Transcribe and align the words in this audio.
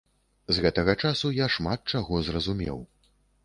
З 0.55 0.63
гэтага 0.65 0.95
часу 1.03 1.31
я 1.41 1.51
шмат 1.59 1.79
чаго 1.97 2.25
зразумеў. 2.31 2.85